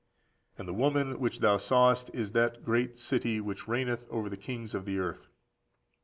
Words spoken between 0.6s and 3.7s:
the woman which thou sawest is that great city, which